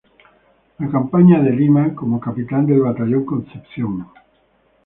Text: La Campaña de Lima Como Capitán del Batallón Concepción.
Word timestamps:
La 0.79 0.89
Campaña 0.89 1.39
de 1.43 1.51
Lima 1.51 1.93
Como 1.93 2.19
Capitán 2.19 2.65
del 2.65 2.79
Batallón 2.81 3.23
Concepción. 3.23 4.07